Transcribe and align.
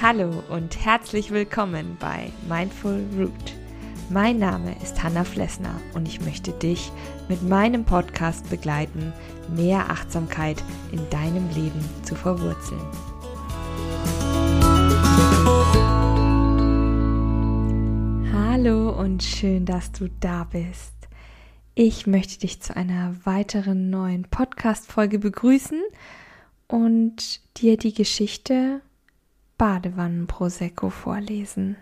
Hallo 0.00 0.42
und 0.48 0.84
herzlich 0.86 1.30
willkommen 1.32 1.98
bei 2.00 2.32
Mindful 2.48 3.04
Root. 3.18 3.32
Mein 4.08 4.38
Name 4.38 4.74
ist 4.82 5.02
Hanna 5.02 5.22
Flessner 5.24 5.78
und 5.92 6.08
ich 6.08 6.20
möchte 6.22 6.52
dich 6.52 6.90
mit 7.28 7.42
meinem 7.42 7.84
Podcast 7.84 8.48
begleiten, 8.48 9.12
mehr 9.54 9.90
Achtsamkeit 9.90 10.64
in 10.92 11.10
deinem 11.10 11.50
Leben 11.50 11.84
zu 12.04 12.14
verwurzeln. 12.14 12.80
Hallo 18.32 18.90
und 18.98 19.22
schön, 19.22 19.66
dass 19.66 19.92
du 19.92 20.08
da 20.20 20.44
bist. 20.44 20.97
Ich 21.80 22.08
möchte 22.08 22.40
dich 22.40 22.60
zu 22.60 22.74
einer 22.74 23.14
weiteren 23.24 23.88
neuen 23.88 24.24
Podcast-Folge 24.24 25.20
begrüßen 25.20 25.80
und 26.66 27.40
dir 27.56 27.76
die 27.76 27.94
Geschichte 27.94 28.80
Badewannen-Prosecco 29.58 30.90
vorlesen. 30.90 31.76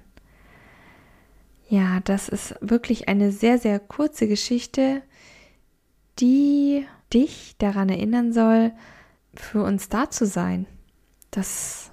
Ja, 1.70 2.00
das 2.00 2.28
ist 2.28 2.56
wirklich 2.60 3.08
eine 3.08 3.32
sehr, 3.32 3.56
sehr 3.56 3.78
kurze 3.78 4.28
Geschichte, 4.28 5.00
die 6.18 6.86
dich 7.14 7.54
daran 7.56 7.88
erinnern 7.88 8.34
soll, 8.34 8.72
für 9.34 9.62
uns 9.62 9.88
da 9.88 10.10
zu 10.10 10.26
sein. 10.26 10.66
Das 11.30 11.90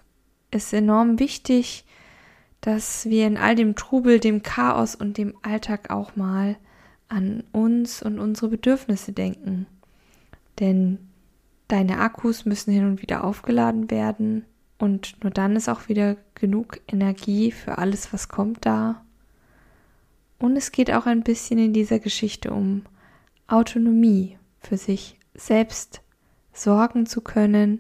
ist 0.52 0.74
enorm 0.74 1.20
wichtig, 1.20 1.86
dass 2.60 3.06
wir 3.06 3.26
in 3.28 3.38
all 3.38 3.56
dem 3.56 3.78
Trubel, 3.78 4.20
dem 4.20 4.44
Chaos 4.44 4.94
und 4.94 5.18
dem 5.18 5.38
Alltag 5.42 5.90
auch 5.90 6.18
mal 6.18 6.58
an 7.14 7.44
uns 7.52 8.02
und 8.02 8.20
unsere 8.20 8.50
Bedürfnisse 8.50 9.14
denken. 9.14 9.68
Denn 10.60 11.00
deine 11.68 12.00
Akkus 12.00 12.46
müssen 12.46 12.74
hin 12.74 12.86
und 12.86 13.02
wieder 13.02 13.24
aufgeladen 13.24 13.90
werden 13.92 14.46
und 14.78 15.24
nur 15.24 15.32
dann 15.32 15.56
ist 15.56 15.70
auch 15.70 15.88
wieder 15.88 16.18
genug 16.36 16.82
Energie 16.88 17.52
für 17.52 17.78
alles, 17.78 18.12
was 18.12 18.28
kommt 18.28 18.66
da. 18.66 19.04
Und 20.40 20.58
es 20.58 20.72
geht 20.72 20.92
auch 20.92 21.06
ein 21.06 21.24
bisschen 21.24 21.58
in 21.58 21.74
dieser 21.74 22.00
Geschichte 22.00 22.52
um 22.52 22.84
Autonomie, 23.48 24.38
für 24.60 24.78
sich 24.78 25.18
selbst 25.36 26.02
sorgen 26.54 27.06
zu 27.06 27.22
können, 27.22 27.80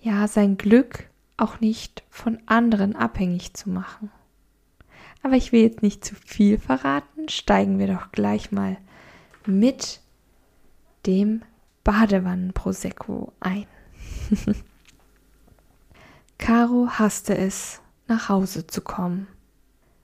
ja, 0.00 0.28
sein 0.28 0.56
Glück 0.56 1.08
auch 1.36 1.60
nicht 1.60 2.04
von 2.08 2.38
anderen 2.46 2.94
abhängig 2.94 3.54
zu 3.54 3.68
machen. 3.70 4.10
Aber 5.28 5.36
ich 5.36 5.52
will 5.52 5.60
jetzt 5.60 5.82
nicht 5.82 6.02
zu 6.06 6.14
viel 6.14 6.56
verraten, 6.56 7.28
steigen 7.28 7.78
wir 7.78 7.86
doch 7.86 8.12
gleich 8.12 8.50
mal 8.50 8.78
mit 9.44 10.00
dem 11.04 11.42
Badewannen-Prosecco 11.84 13.34
ein. 13.38 13.66
Caro 16.38 16.88
hasste 16.92 17.36
es, 17.36 17.82
nach 18.06 18.30
Hause 18.30 18.68
zu 18.68 18.80
kommen. 18.80 19.28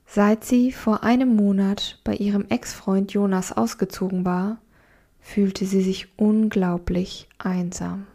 Seit 0.05 0.45
sie 0.45 0.73
vor 0.73 1.05
einem 1.05 1.35
Monat 1.35 2.01
bei 2.05 2.17
ihrem 2.17 2.45
Ex-Freund 2.51 3.11
Jonas 3.15 3.51
ausgezogen 3.51 4.27
war, 4.27 4.59
fühlte 5.21 5.65
sie 5.65 5.81
sich 5.81 6.09
unglaublich 6.19 7.31
einsam. 7.39 8.07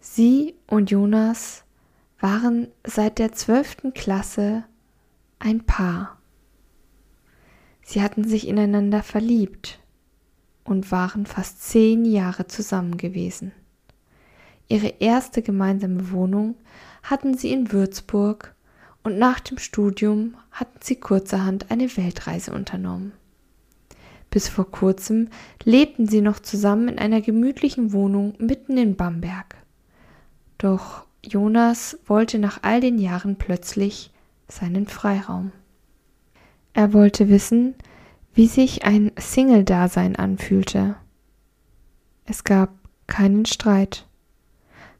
Sie 0.00 0.56
und 0.66 0.90
Jonas 0.90 1.62
waren 2.18 2.66
seit 2.84 3.20
der 3.20 3.30
zwölften 3.30 3.94
Klasse 3.94 4.64
ein 5.44 5.66
Paar. 5.66 6.16
Sie 7.82 8.02
hatten 8.02 8.24
sich 8.24 8.48
ineinander 8.48 9.02
verliebt 9.02 9.78
und 10.64 10.90
waren 10.90 11.26
fast 11.26 11.62
zehn 11.62 12.06
Jahre 12.06 12.46
zusammen 12.46 12.96
gewesen. 12.96 13.52
Ihre 14.68 14.88
erste 15.00 15.42
gemeinsame 15.42 16.10
Wohnung 16.10 16.54
hatten 17.02 17.36
sie 17.36 17.52
in 17.52 17.72
Würzburg 17.72 18.54
und 19.02 19.18
nach 19.18 19.38
dem 19.38 19.58
Studium 19.58 20.34
hatten 20.50 20.78
sie 20.80 20.96
kurzerhand 20.96 21.70
eine 21.70 21.94
Weltreise 21.94 22.54
unternommen. 22.54 23.12
Bis 24.30 24.48
vor 24.48 24.70
kurzem 24.70 25.28
lebten 25.62 26.08
sie 26.08 26.22
noch 26.22 26.38
zusammen 26.40 26.88
in 26.88 26.98
einer 26.98 27.20
gemütlichen 27.20 27.92
Wohnung 27.92 28.32
mitten 28.38 28.78
in 28.78 28.96
Bamberg. 28.96 29.56
Doch 30.56 31.04
Jonas 31.22 31.98
wollte 32.06 32.38
nach 32.38 32.60
all 32.62 32.80
den 32.80 32.98
Jahren 32.98 33.36
plötzlich 33.36 34.10
seinen 34.48 34.86
Freiraum. 34.86 35.52
Er 36.72 36.92
wollte 36.92 37.28
wissen, 37.28 37.74
wie 38.32 38.46
sich 38.46 38.84
ein 38.84 39.12
Single-Dasein 39.18 40.16
anfühlte. 40.16 40.96
Es 42.24 42.44
gab 42.44 42.70
keinen 43.06 43.46
Streit, 43.46 44.06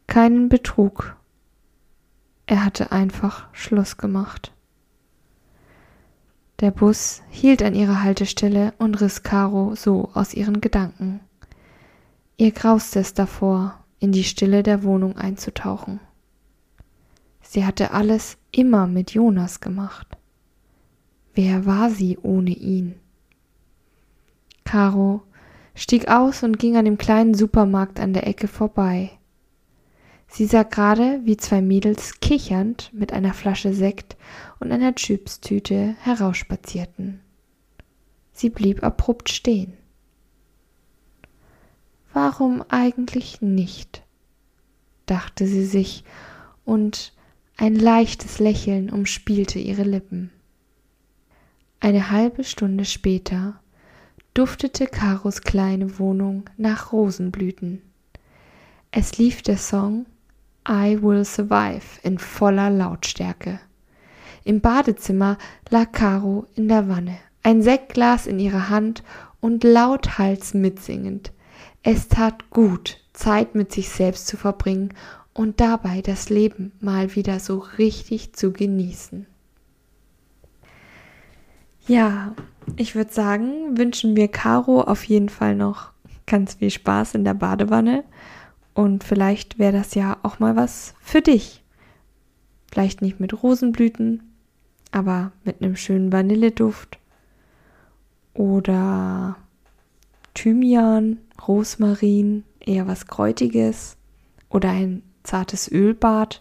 keinen 0.06 0.48
Betrug 0.48 1.16
er 2.46 2.64
hatte 2.64 2.92
einfach 2.92 3.48
Schluss 3.52 3.96
gemacht. 3.96 4.52
Der 6.60 6.70
Bus 6.70 7.22
hielt 7.30 7.62
an 7.62 7.74
ihrer 7.74 8.02
Haltestelle 8.02 8.74
und 8.78 9.00
riss 9.00 9.22
Caro 9.22 9.74
so 9.74 10.10
aus 10.14 10.34
ihren 10.34 10.60
Gedanken. 10.60 11.20
Ihr 12.36 12.52
grauste 12.52 13.00
es 13.00 13.14
davor, 13.14 13.78
in 13.98 14.12
die 14.12 14.24
Stille 14.24 14.62
der 14.62 14.82
Wohnung 14.82 15.16
einzutauchen. 15.16 16.00
Sie 17.44 17.64
hatte 17.64 17.92
alles 17.92 18.36
immer 18.50 18.86
mit 18.86 19.12
Jonas 19.12 19.60
gemacht. 19.60 20.16
Wer 21.34 21.66
war 21.66 21.90
sie 21.90 22.18
ohne 22.18 22.50
ihn? 22.50 22.96
Caro 24.64 25.22
stieg 25.74 26.08
aus 26.08 26.42
und 26.42 26.58
ging 26.58 26.76
an 26.76 26.84
dem 26.84 26.98
kleinen 26.98 27.34
Supermarkt 27.34 28.00
an 28.00 28.12
der 28.12 28.26
Ecke 28.26 28.48
vorbei. 28.48 29.10
Sie 30.26 30.46
sah 30.46 30.64
gerade, 30.64 31.20
wie 31.24 31.36
zwei 31.36 31.60
Mädels 31.60 32.18
kichernd 32.20 32.90
mit 32.92 33.12
einer 33.12 33.34
Flasche 33.34 33.72
Sekt 33.72 34.16
und 34.58 34.72
einer 34.72 34.94
Chipstüte 34.94 35.94
herausspazierten. 36.00 37.20
Sie 38.32 38.50
blieb 38.50 38.82
abrupt 38.82 39.28
stehen. 39.28 39.74
Warum 42.12 42.64
eigentlich 42.68 43.42
nicht? 43.42 44.02
dachte 45.06 45.46
sie 45.46 45.66
sich, 45.66 46.02
und 46.64 47.12
ein 47.56 47.76
leichtes 47.76 48.40
Lächeln 48.40 48.90
umspielte 48.90 49.58
ihre 49.58 49.84
Lippen. 49.84 50.30
Eine 51.78 52.10
halbe 52.10 52.42
Stunde 52.42 52.84
später 52.84 53.60
duftete 54.32 54.86
Karos 54.86 55.42
kleine 55.42 55.98
Wohnung 55.98 56.44
nach 56.56 56.92
Rosenblüten. 56.92 57.82
Es 58.90 59.18
lief 59.18 59.42
der 59.42 59.58
Song 59.58 60.06
I 60.68 60.98
Will 61.00 61.24
Survive 61.24 62.00
in 62.02 62.18
voller 62.18 62.70
Lautstärke. 62.70 63.60
Im 64.44 64.60
Badezimmer 64.60 65.38
lag 65.70 65.92
Caro 65.92 66.46
in 66.54 66.68
der 66.68 66.88
Wanne, 66.88 67.16
ein 67.42 67.62
Sektglas 67.62 68.26
in 68.26 68.40
ihrer 68.40 68.68
Hand 68.68 69.04
und 69.40 69.62
lauthals 69.62 70.54
mitsingend. 70.54 71.32
Es 71.82 72.08
tat 72.08 72.50
gut, 72.50 72.98
Zeit 73.12 73.54
mit 73.54 73.72
sich 73.72 73.90
selbst 73.90 74.26
zu 74.26 74.36
verbringen 74.36 74.92
und 75.34 75.60
dabei 75.60 76.00
das 76.00 76.30
Leben 76.30 76.72
mal 76.80 77.14
wieder 77.16 77.40
so 77.40 77.58
richtig 77.58 78.32
zu 78.32 78.52
genießen. 78.52 79.26
Ja, 81.86 82.34
ich 82.76 82.94
würde 82.94 83.12
sagen, 83.12 83.76
wünschen 83.76 84.16
wir 84.16 84.28
Caro 84.28 84.80
auf 84.80 85.04
jeden 85.04 85.28
Fall 85.28 85.54
noch 85.54 85.92
ganz 86.26 86.54
viel 86.54 86.70
Spaß 86.70 87.16
in 87.16 87.24
der 87.24 87.34
Badewanne 87.34 88.04
und 88.72 89.04
vielleicht 89.04 89.58
wäre 89.58 89.72
das 89.72 89.94
ja 89.94 90.16
auch 90.22 90.38
mal 90.38 90.56
was 90.56 90.94
für 91.00 91.20
dich. 91.20 91.62
Vielleicht 92.70 93.02
nicht 93.02 93.20
mit 93.20 93.42
Rosenblüten, 93.42 94.22
aber 94.92 95.32
mit 95.44 95.60
einem 95.60 95.76
schönen 95.76 96.10
Vanilleduft 96.10 96.98
oder 98.32 99.36
Thymian, 100.32 101.18
Rosmarin, 101.46 102.44
eher 102.60 102.86
was 102.86 103.06
Kräutiges 103.06 103.96
oder 104.48 104.70
ein 104.70 105.02
zartes 105.24 105.70
Ölbad. 105.70 106.40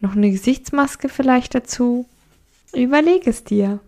Noch 0.00 0.14
eine 0.14 0.30
Gesichtsmaske 0.30 1.08
vielleicht 1.08 1.54
dazu. 1.54 2.06
Überleg 2.74 3.26
es 3.26 3.44
dir. 3.44 3.80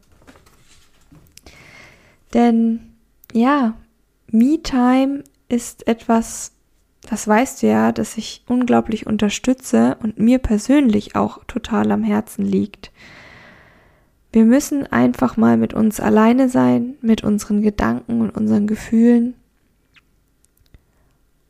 Denn 2.35 2.81
ja, 3.33 3.75
Me-Time 4.31 5.25
ist 5.49 5.87
etwas, 5.87 6.53
das 7.09 7.27
weißt 7.27 7.63
du 7.63 7.69
ja, 7.69 7.93
dass 7.93 8.17
ich 8.17 8.43
unglaublich 8.47 9.07
unterstütze 9.07 9.97
und 10.03 10.19
mir 10.19 10.39
persönlich 10.39 11.17
auch 11.17 11.45
total 11.47 11.91
am 11.93 12.05
Herzen 12.05 12.45
liegt. 12.45 12.91
Wir 14.33 14.45
müssen 14.45 14.87
einfach 14.87 15.37
mal 15.37 15.57
mit 15.57 15.73
uns 15.73 16.01
alleine 16.01 16.49
sein, 16.49 16.97
mit 17.01 17.25
unseren 17.25 17.63
Gedanken 17.63 18.21
und 18.21 18.31
unseren 18.31 18.67
Gefühlen. 18.67 19.35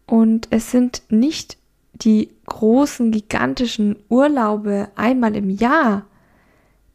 Und 0.07 0.49
es 0.51 0.71
sind 0.71 1.03
nicht 1.11 1.59
die 2.03 2.31
großen, 2.47 3.11
gigantischen 3.11 3.97
Urlaube 4.09 4.89
einmal 4.95 5.37
im 5.37 5.51
Jahr, 5.51 6.07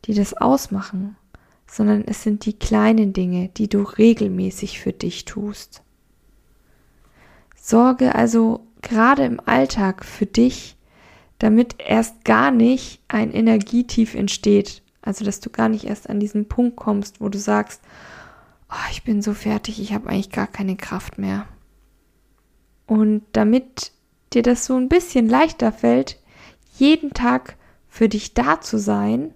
die 0.06 0.14
das 0.14 0.34
ausmachen, 0.34 1.16
sondern 1.68 2.04
es 2.06 2.24
sind 2.24 2.46
die 2.46 2.54
kleinen 2.54 3.14
Dinge, 3.14 3.50
die 3.50 3.68
du 3.68 3.84
regelmäßig 3.84 4.80
für 4.80 4.94
dich 4.94 5.26
tust. 5.26 5.82
Sorge 7.56 8.16
also 8.16 8.68
gerade 8.82 9.24
im 9.24 9.40
Alltag 9.46 10.06
für 10.06 10.26
dich, 10.26 10.76
damit 11.40 11.76
erst 11.80 12.24
gar 12.26 12.52
nicht 12.52 13.02
ein 13.08 13.32
Energietief 13.32 14.16
entsteht. 14.16 14.82
Also, 15.02 15.26
dass 15.26 15.40
du 15.40 15.50
gar 15.50 15.68
nicht 15.68 15.86
erst 15.86 16.10
an 16.10 16.20
diesen 16.20 16.48
Punkt 16.48 16.78
kommst, 16.78 17.20
wo 17.20 17.30
du 17.30 17.38
sagst, 17.38 17.82
oh, 18.70 18.90
ich 18.92 19.04
bin 19.04 19.22
so 19.22 19.34
fertig, 19.34 19.82
ich 19.82 19.94
habe 19.94 20.10
eigentlich 20.10 20.30
gar 20.30 20.48
keine 20.48 20.76
Kraft 20.76 21.18
mehr. 21.18 21.46
Und 22.86 23.24
damit 23.32 23.92
dir 24.34 24.44
das 24.44 24.66
so 24.66 24.76
ein 24.76 24.90
bisschen 24.90 25.28
leichter 25.28 25.72
fällt, 25.72 26.20
jeden 26.78 27.14
Tag 27.14 27.58
für 27.88 28.10
dich 28.10 28.34
da 28.34 28.62
zu 28.62 28.78
sein, 28.80 29.34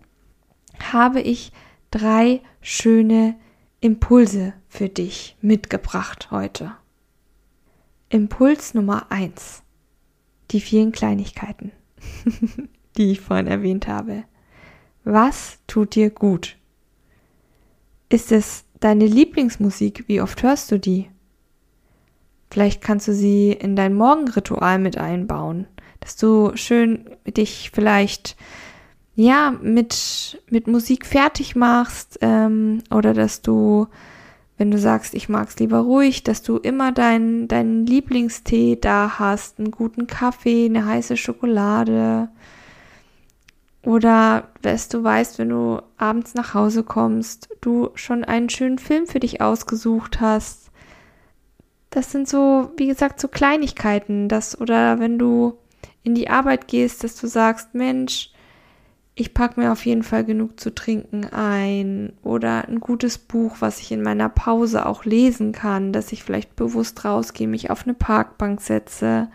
habe 0.92 1.22
ich 1.22 1.52
drei 1.92 2.42
schöne 2.62 3.36
Impulse 3.80 4.54
für 4.68 4.90
dich 4.90 5.38
mitgebracht 5.42 6.32
heute. 6.32 6.76
Impuls 8.10 8.74
Nummer 8.74 9.12
eins: 9.12 9.64
Die 10.52 10.62
vielen 10.62 10.92
Kleinigkeiten, 10.92 11.72
die 12.98 13.12
ich 13.12 13.22
vorhin 13.22 13.48
erwähnt 13.48 13.88
habe. 13.88 14.24
Was 15.04 15.60
tut 15.68 15.96
dir 15.96 16.10
gut? 16.10 16.58
Ist 18.10 18.32
es 18.32 18.66
deine 18.80 19.06
Lieblingsmusik? 19.06 20.08
Wie 20.08 20.22
oft 20.22 20.44
hörst 20.44 20.72
du 20.72 20.80
die? 20.80 21.10
Vielleicht 22.50 22.82
kannst 22.82 23.08
du 23.08 23.14
sie 23.14 23.52
in 23.52 23.76
dein 23.76 23.94
Morgenritual 23.94 24.80
mit 24.80 24.98
einbauen, 24.98 25.68
dass 26.00 26.16
du 26.16 26.52
schön 26.56 27.10
dich 27.26 27.72
vielleicht 27.74 28.38
ja 29.16 29.54
mit 29.62 30.42
mit 30.50 30.68
Musik 30.68 31.06
fertig 31.06 31.56
machst 31.56 32.20
ähm, 32.22 32.84
oder 32.92 33.14
dass 33.14 33.42
du 33.42 33.88
wenn 34.60 34.72
du 34.72 34.80
sagst, 34.80 35.14
ich 35.14 35.30
mag's 35.30 35.60
lieber 35.60 35.80
ruhig, 35.80 36.24
dass 36.24 36.42
du 36.42 36.58
immer 36.58 36.92
deinen 36.92 37.48
deinen 37.48 37.86
Lieblingstee 37.86 38.78
da 38.80 39.20
hast, 39.20 39.60
einen 39.60 39.72
guten 39.72 40.08
Kaffee, 40.08 40.66
eine 40.66 40.86
heiße 40.86 41.16
Schokolade. 41.16 42.30
Oder 43.84 44.50
dass 44.64 44.90
du 44.90 45.04
weißt, 45.04 45.40
wenn 45.40 45.50
du 45.50 45.82
abends 45.98 46.34
nach 46.34 46.54
Hause 46.54 46.84
kommst, 46.84 47.50
du 47.62 47.90
schon 47.94 48.24
einen 48.24 48.50
schönen 48.50 48.80
Film 48.80 49.08
für 49.08 49.20
dich 49.20 49.40
ausgesucht 49.42 50.20
hast. 50.20 50.67
Das 51.98 52.12
sind 52.12 52.30
so, 52.30 52.70
wie 52.78 52.86
gesagt, 52.86 53.20
so 53.20 53.28
Kleinigkeiten, 53.28 54.30
das 54.30 54.62
oder 54.62 55.00
wenn 55.00 55.18
du 55.18 55.58
in 56.04 56.14
die 56.14 56.30
Arbeit 56.30 56.68
gehst, 56.68 57.04
dass 57.04 57.20
du 57.20 57.26
sagst, 57.26 57.74
Mensch, 57.74 58.30
ich 59.16 59.34
packe 59.34 59.60
mir 59.60 59.72
auf 59.72 59.84
jeden 59.84 60.04
Fall 60.04 60.24
genug 60.24 60.60
zu 60.60 60.76
trinken 60.76 61.26
ein 61.26 62.14
oder 62.22 62.68
ein 62.68 62.82
gutes 62.82 63.18
Buch, 63.18 63.56
was 63.62 63.80
ich 63.80 63.92
in 63.92 64.04
meiner 64.04 64.30
Pause 64.30 64.86
auch 64.86 65.06
lesen 65.06 65.54
kann, 65.54 65.92
dass 65.92 66.12
ich 66.12 66.24
vielleicht 66.24 66.56
bewusst 66.56 67.04
rausgehe, 67.04 67.48
mich 67.48 67.72
auf 67.72 67.86
eine 67.86 67.96
Parkbank 67.96 68.62
setze. 68.62 69.32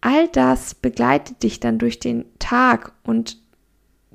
All 0.00 0.28
das 0.28 0.74
begleitet 0.74 1.42
dich 1.42 1.60
dann 1.60 1.78
durch 1.78 1.98
den 1.98 2.24
Tag 2.38 2.92
und 3.02 3.36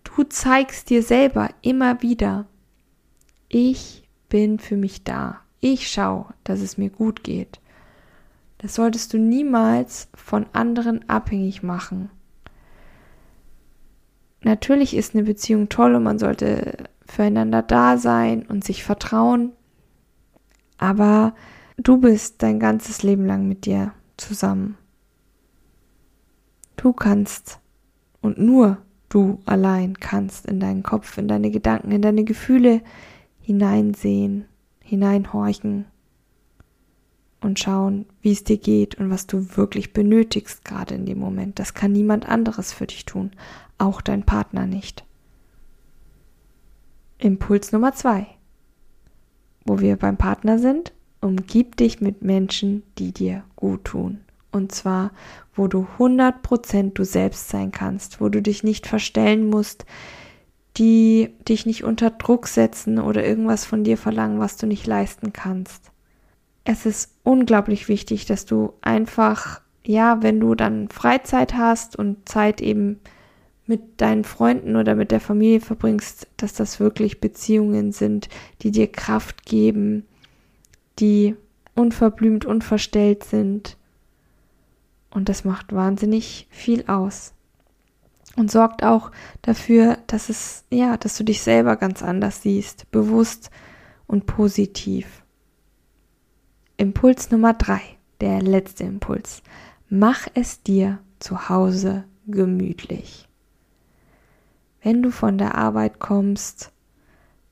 du 0.04 0.24
zeigst 0.24 0.90
dir 0.90 1.04
selber 1.04 1.52
immer 1.62 2.02
wieder, 2.02 2.48
ich 3.48 4.10
bin 4.28 4.58
für 4.58 4.76
mich 4.76 5.04
da. 5.04 5.42
Ich 5.60 5.90
schaue, 5.90 6.26
dass 6.44 6.62
es 6.62 6.78
mir 6.78 6.90
gut 6.90 7.24
geht. 7.24 7.60
Das 8.60 8.76
solltest 8.76 9.14
du 9.14 9.18
niemals 9.18 10.10
von 10.16 10.46
anderen 10.54 11.08
abhängig 11.10 11.64
machen. 11.64 12.10
Natürlich 14.44 14.96
ist 14.96 15.14
eine 15.14 15.24
Beziehung 15.24 15.70
toll 15.70 15.96
und 15.96 16.04
man 16.04 16.20
sollte 16.20 16.86
füreinander 17.06 17.62
da 17.62 17.98
sein 17.98 18.46
und 18.46 18.64
sich 18.64 18.84
vertrauen. 18.84 19.52
Aber 20.78 21.34
du 21.78 21.98
bist 21.98 22.44
dein 22.44 22.60
ganzes 22.60 23.04
Leben 23.04 23.26
lang 23.26 23.48
mit 23.48 23.66
dir 23.66 23.94
zusammen. 24.16 24.78
Du 26.76 26.94
kannst 26.94 27.60
und 28.22 28.38
nur 28.38 28.78
du 29.10 29.40
allein 29.46 30.00
kannst 30.00 30.46
in 30.46 30.60
deinen 30.60 30.84
Kopf, 30.84 31.18
in 31.18 31.28
deine 31.28 31.50
Gedanken, 31.50 31.92
in 31.92 32.02
deine 32.02 32.24
Gefühle 32.24 32.82
hineinsehen, 33.42 34.46
hineinhorchen 34.88 35.86
und 37.42 37.60
schauen, 37.60 38.06
wie 38.22 38.32
es 38.32 38.44
dir 38.44 38.58
geht 38.58 38.96
und 38.96 39.10
was 39.10 39.28
du 39.28 39.58
wirklich 39.58 39.94
benötigst 39.94 40.66
gerade 40.66 40.96
in 40.96 41.06
dem 41.06 41.20
Moment. 41.20 41.60
Das 41.60 41.74
kann 41.74 41.92
niemand 41.92 42.28
anderes 42.28 42.74
für 42.74 42.88
dich 42.88 43.06
tun, 43.06 43.32
auch 43.78 44.02
dein 44.02 44.24
Partner 44.24 44.66
nicht. 44.66 45.06
Impuls 47.20 47.72
Nummer 47.72 47.94
zwei. 47.94 48.28
Wo 49.66 49.80
wir 49.80 49.98
beim 49.98 50.18
Partner 50.18 50.58
sind, 50.60 50.94
umgib 51.20 51.76
dich 51.76 52.00
mit 52.00 52.22
Menschen, 52.22 52.84
die 52.98 53.12
dir 53.12 53.44
gut 53.56 53.84
tun. 53.86 54.22
Und 54.52 54.72
zwar, 54.72 55.12
wo 55.54 55.68
du 55.68 55.88
100% 55.98 56.94
du 56.94 57.04
selbst 57.04 57.50
sein 57.50 57.72
kannst, 57.72 58.22
wo 58.22 58.30
du 58.30 58.42
dich 58.42 58.64
nicht 58.64 58.88
verstellen 58.88 59.50
musst, 59.50 59.86
die 60.78 61.34
dich 61.48 61.66
nicht 61.66 61.84
unter 61.84 62.12
Druck 62.12 62.48
setzen 62.48 63.00
oder 63.00 63.26
irgendwas 63.26 63.66
von 63.66 63.84
dir 63.84 63.98
verlangen, 63.98 64.40
was 64.40 64.58
du 64.58 64.68
nicht 64.68 64.86
leisten 64.86 65.34
kannst. 65.34 65.92
Es 66.64 66.86
ist 66.86 67.16
unglaublich 67.24 67.88
wichtig, 67.88 68.26
dass 68.26 68.46
du 68.46 68.74
einfach, 68.82 69.62
ja, 69.84 70.22
wenn 70.22 70.40
du 70.40 70.54
dann 70.54 70.90
Freizeit 70.90 71.56
hast 71.56 71.96
und 71.96 72.30
Zeit 72.30 72.62
eben 72.62 73.00
mit 73.66 74.00
deinen 74.02 74.24
Freunden 74.24 74.76
oder 74.76 74.96
mit 74.96 75.12
der 75.12 75.20
Familie 75.20 75.62
verbringst, 75.62 76.28
dass 76.38 76.54
das 76.54 76.80
wirklich 76.80 77.20
Beziehungen 77.20 77.92
sind, 77.92 78.30
die 78.62 78.72
dir 78.72 78.88
Kraft 78.88 79.46
geben, 79.46 80.06
die 81.00 81.36
unverblümt, 81.76 82.46
unverstellt 82.46 83.24
sind. 83.24 83.78
Und 85.10 85.30
das 85.30 85.44
macht 85.44 85.74
wahnsinnig 85.74 86.48
viel 86.50 86.86
aus. 86.88 87.34
Und 88.36 88.52
sorgt 88.52 88.84
auch 88.84 89.12
dafür, 89.42 89.98
dass 90.08 90.30
es, 90.30 90.64
ja, 90.70 90.98
dass 90.98 91.18
du 91.18 91.24
dich 91.24 91.42
selber 91.42 91.76
ganz 91.76 92.04
anders 92.04 92.44
siehst, 92.44 92.90
bewusst 92.92 93.50
und 94.06 94.26
positiv. 94.28 95.24
Impuls 96.78 97.32
Nummer 97.32 97.54
drei, 97.54 97.82
der 98.22 98.42
letzte 98.42 98.84
Impuls. 98.84 99.42
Mach 99.90 100.28
es 100.36 100.62
dir 100.62 101.00
zu 101.20 101.50
Hause 101.50 102.04
gemütlich. 102.28 103.28
Wenn 104.84 105.02
du 105.02 105.12
von 105.12 105.38
der 105.38 105.56
Arbeit 105.56 106.00
kommst, 106.00 106.72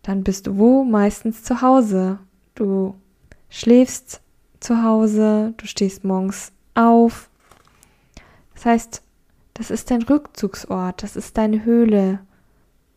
dann 0.04 0.24
bist 0.24 0.46
du 0.46 0.58
wo? 0.58 0.84
Meistens 0.84 1.44
zu 1.44 1.62
Hause. 1.62 2.20
Du 2.54 2.96
schläfst 3.50 4.22
zu 4.60 4.84
Hause, 4.84 5.54
du 5.58 5.66
stehst 5.66 6.04
morgens 6.04 6.52
auf. 6.76 7.30
Das 8.54 8.66
heißt, 8.66 9.02
das 9.56 9.72
ist 9.72 9.90
dein 9.90 10.04
Rückzugsort, 10.04 11.02
das 11.02 11.16
ist 11.16 11.38
deine 11.38 11.64
Höhle. 11.64 12.20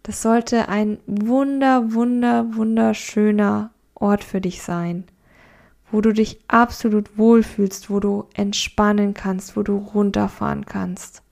Das 0.03 0.23
sollte 0.23 0.69
ein 0.69 0.99
wunder, 1.07 1.95
wunder, 1.95 2.57
wunderschöner 2.57 3.71
Ort 3.95 4.25
für 4.25 4.41
dich 4.41 4.63
sein, 4.63 5.05
wo 5.93 6.01
du 6.01 6.13
dich 6.13 6.41
absolut 6.49 7.17
wohlfühlst, 7.17 7.91
wo 7.91 8.01
du 8.01 8.25
entspannen 8.35 9.15
kannst, 9.15 9.57
wo 9.57 9.63
du 9.63 9.77
runterfahren 9.77 10.67
kannst. 10.67 11.23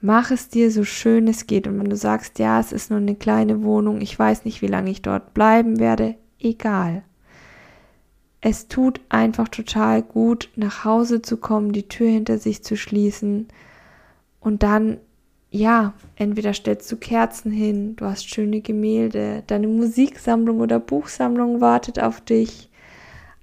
Mach 0.00 0.30
es 0.30 0.48
dir 0.48 0.70
so 0.70 0.84
schön 0.84 1.26
es 1.26 1.46
geht. 1.46 1.66
Und 1.66 1.78
wenn 1.80 1.90
du 1.90 1.96
sagst, 1.96 2.38
ja, 2.38 2.60
es 2.60 2.72
ist 2.72 2.90
nur 2.90 3.00
eine 3.00 3.16
kleine 3.16 3.62
Wohnung, 3.64 4.00
ich 4.00 4.16
weiß 4.16 4.44
nicht, 4.44 4.62
wie 4.62 4.68
lange 4.68 4.90
ich 4.90 5.02
dort 5.02 5.34
bleiben 5.34 5.80
werde, 5.80 6.14
egal. 6.38 7.02
Es 8.40 8.68
tut 8.68 9.00
einfach 9.08 9.48
total 9.48 10.00
gut, 10.02 10.48
nach 10.54 10.84
Hause 10.84 11.22
zu 11.22 11.38
kommen, 11.38 11.72
die 11.72 11.88
Tür 11.88 12.08
hinter 12.08 12.38
sich 12.38 12.62
zu 12.62 12.76
schließen 12.76 13.48
und 14.40 14.62
dann, 14.62 14.98
ja, 15.50 15.94
entweder 16.16 16.52
stellst 16.52 16.90
du 16.90 16.96
Kerzen 16.96 17.52
hin, 17.52 17.96
du 17.96 18.06
hast 18.06 18.28
schöne 18.28 18.60
Gemälde, 18.60 19.42
deine 19.46 19.68
Musiksammlung 19.68 20.60
oder 20.60 20.80
Buchsammlung 20.80 21.60
wartet 21.60 22.00
auf 22.00 22.20
dich, 22.20 22.70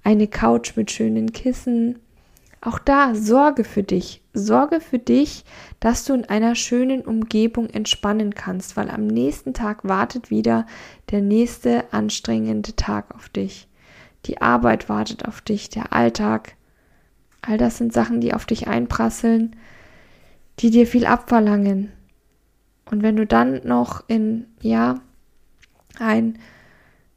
eine 0.04 0.26
Couch 0.26 0.76
mit 0.76 0.90
schönen 0.90 1.32
Kissen 1.32 1.98
auch 2.60 2.78
da 2.80 3.14
sorge 3.14 3.62
für 3.62 3.84
dich. 3.84 4.20
Sorge 4.34 4.80
für 4.80 4.98
dich, 4.98 5.44
dass 5.80 6.04
du 6.04 6.14
in 6.14 6.24
einer 6.24 6.54
schönen 6.54 7.02
Umgebung 7.02 7.70
entspannen 7.70 8.34
kannst, 8.34 8.76
weil 8.76 8.90
am 8.90 9.06
nächsten 9.06 9.54
Tag 9.54 9.84
wartet 9.84 10.30
wieder 10.30 10.66
der 11.10 11.20
nächste 11.20 11.92
anstrengende 11.92 12.74
Tag 12.74 13.14
auf 13.14 13.28
dich. 13.28 13.68
Die 14.26 14.40
Arbeit 14.40 14.88
wartet 14.88 15.26
auf 15.26 15.40
dich, 15.40 15.70
der 15.70 15.92
Alltag. 15.92 16.56
All 17.42 17.58
das 17.58 17.78
sind 17.78 17.92
Sachen, 17.92 18.20
die 18.20 18.34
auf 18.34 18.44
dich 18.44 18.66
einprasseln, 18.66 19.54
die 20.60 20.70
dir 20.70 20.86
viel 20.86 21.06
abverlangen. 21.06 21.92
Und 22.90 23.02
wenn 23.02 23.16
du 23.16 23.26
dann 23.26 23.60
noch 23.64 24.04
in, 24.08 24.46
ja, 24.60 25.00
ein 25.98 26.38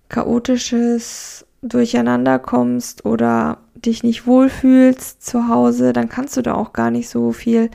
chaotisches 0.09 1.45
Durcheinander 1.61 2.39
kommst 2.39 3.05
oder 3.05 3.59
dich 3.75 4.03
nicht 4.03 4.27
wohlfühlst 4.27 5.25
zu 5.25 5.47
Hause, 5.47 5.93
dann 5.93 6.09
kannst 6.09 6.35
du 6.35 6.41
da 6.41 6.55
auch 6.55 6.73
gar 6.73 6.91
nicht 6.91 7.07
so 7.07 7.31
viel 7.31 7.69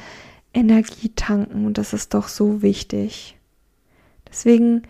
Energie 0.53 1.11
tanken 1.15 1.67
und 1.67 1.79
das 1.79 1.93
ist 1.93 2.15
doch 2.15 2.29
so 2.29 2.63
wichtig. 2.63 3.39
Deswegen 4.29 4.83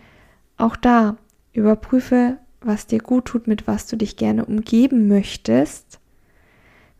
auch 0.57 0.75
da 0.75 1.17
überprüfe, 1.53 2.37
was 2.61 2.87
dir 2.87 2.99
gut 2.99 3.25
tut, 3.25 3.47
mit 3.47 3.67
was 3.67 3.87
du 3.87 3.95
dich 3.97 4.17
gerne 4.17 4.45
umgeben 4.45 5.07
möchtest. 5.07 5.99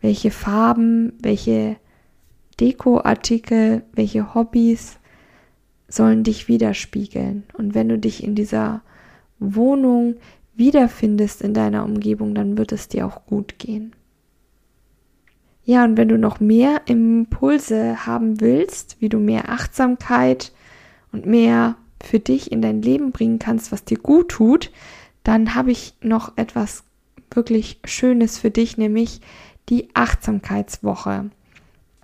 welche 0.01 0.31
Farben, 0.31 1.13
welche 1.19 1.77
Dekoartikel, 2.59 3.83
welche 3.93 4.33
Hobbys 4.33 4.97
sollen 5.87 6.23
dich 6.23 6.47
widerspiegeln. 6.47 7.43
Und 7.53 7.75
wenn 7.75 7.89
du 7.89 7.97
dich 7.97 8.23
in 8.23 8.35
dieser 8.35 8.81
Wohnung 9.39 10.15
wiederfindest 10.55 11.41
in 11.41 11.53
deiner 11.53 11.83
Umgebung, 11.83 12.33
dann 12.35 12.57
wird 12.57 12.71
es 12.71 12.87
dir 12.87 13.05
auch 13.05 13.25
gut 13.25 13.59
gehen. 13.59 13.93
Ja, 15.63 15.83
und 15.83 15.97
wenn 15.97 16.07
du 16.07 16.17
noch 16.17 16.39
mehr 16.39 16.81
Impulse 16.85 18.05
haben 18.05 18.39
willst, 18.39 18.97
wie 18.99 19.09
du 19.09 19.19
mehr 19.19 19.49
Achtsamkeit 19.49 20.53
und 21.11 21.25
mehr 21.25 21.75
für 22.01 22.19
dich 22.19 22.51
in 22.51 22.61
dein 22.61 22.81
Leben 22.81 23.11
bringen 23.11 23.37
kannst, 23.37 23.71
was 23.71 23.83
dir 23.83 23.97
gut 23.97 24.29
tut, 24.29 24.71
dann 25.23 25.55
habe 25.55 25.71
ich 25.71 25.93
noch 26.01 26.37
etwas 26.37 26.85
wirklich 27.31 27.81
Schönes 27.83 28.37
für 28.37 28.49
dich, 28.49 28.77
nämlich 28.77 29.19
die 29.67 29.89
Achtsamkeitswoche. 29.93 31.29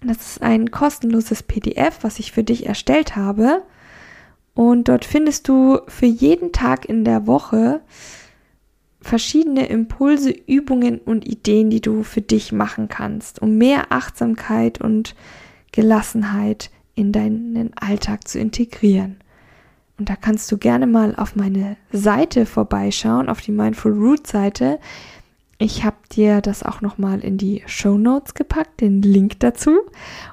Das 0.06 0.18
ist 0.18 0.42
ein 0.42 0.72
kostenloses 0.72 1.44
PDF, 1.44 2.00
was 2.02 2.20
ich 2.20 2.32
für 2.32 2.44
dich 2.44 2.66
erstellt 2.66 3.16
habe. 3.16 3.64
Und 4.54 4.88
dort 4.88 5.06
findest 5.06 5.48
du 5.48 5.80
für 5.88 6.06
jeden 6.06 6.52
Tag 6.52 6.86
in 6.86 7.06
der 7.06 7.26
Woche 7.26 7.82
verschiedene 9.02 9.68
Impulse, 9.68 10.32
Übungen 10.32 11.00
und 11.00 11.28
Ideen, 11.28 11.70
die 11.70 11.82
du 11.82 12.04
für 12.04 12.22
dich 12.22 12.52
machen 12.52 12.88
kannst, 12.88 13.42
um 13.42 13.58
mehr 13.58 13.92
Achtsamkeit 13.92 14.80
und 14.80 15.16
Gelassenheit 15.72 16.70
in 16.96 17.12
deinen 17.12 17.72
Alltag 17.76 18.28
zu 18.28 18.40
integrieren. 18.40 19.18
Und 19.98 20.10
da 20.10 20.16
kannst 20.16 20.52
du 20.52 20.58
gerne 20.58 20.88
mal 20.88 21.16
auf 21.16 21.36
meine 21.36 21.78
Seite 21.92 22.46
vorbeischauen, 22.46 23.30
auf 23.30 23.42
die 23.42 23.52
Mindful 23.52 23.94
Root 23.94 24.26
Seite. 24.28 24.80
Ich 25.64 25.86
habe 25.86 25.96
dir 26.12 26.42
das 26.42 26.62
auch 26.62 26.82
noch 26.82 26.98
mal 26.98 27.22
in 27.22 27.38
die 27.38 27.64
Show 27.68 27.98
Notes 27.98 28.34
gepackt, 28.34 28.82
den 28.82 29.02
Link 29.02 29.40
dazu. 29.40 29.72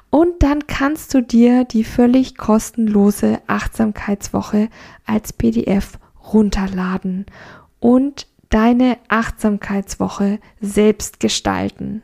Und 0.09 0.43
dann 0.43 0.67
kannst 0.67 1.13
du 1.13 1.23
dir 1.23 1.63
die 1.63 1.85
völlig 1.85 2.35
kostenlose 2.35 3.39
Achtsamkeitswoche 3.47 4.67
als 5.05 5.31
PDF 5.31 5.99
runterladen 6.33 7.27
und 7.79 8.27
deine 8.49 8.97
Achtsamkeitswoche 9.07 10.39
selbst 10.59 11.21
gestalten. 11.21 12.01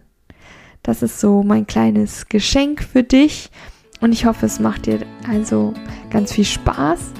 Das 0.81 1.03
ist 1.03 1.19
so 1.19 1.43
mein 1.43 1.67
kleines 1.67 2.29
Geschenk 2.29 2.81
für 2.81 3.03
dich 3.03 3.51
und 3.99 4.13
ich 4.13 4.25
hoffe, 4.25 4.45
es 4.45 4.61
macht 4.61 4.85
dir 4.85 5.01
also 5.29 5.73
ganz 6.11 6.31
viel 6.31 6.45
Spaß. 6.45 7.11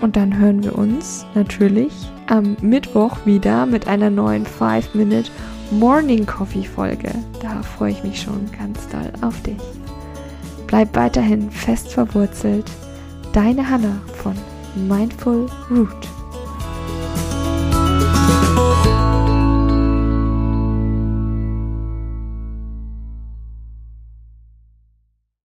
Und 0.00 0.16
dann 0.16 0.38
hören 0.38 0.62
wir 0.62 0.78
uns 0.78 1.26
natürlich 1.34 1.92
am 2.28 2.56
Mittwoch 2.60 3.16
wieder 3.24 3.66
mit 3.66 3.88
einer 3.88 4.10
neuen 4.10 4.46
5-Minute 4.46 5.30
Morning 5.70 6.24
Coffee 6.24 6.64
Folge. 6.64 7.10
Da 7.42 7.62
freue 7.62 7.92
ich 7.92 8.04
mich 8.04 8.22
schon 8.22 8.48
ganz 8.56 8.88
doll 8.88 9.12
auf 9.22 9.40
dich. 9.42 9.56
Bleib 10.66 10.94
weiterhin 10.94 11.50
fest 11.50 11.92
verwurzelt. 11.92 12.70
Deine 13.32 13.68
Hanna 13.68 14.00
von 14.22 14.34
Mindful 14.88 15.46
Root. 15.70 16.17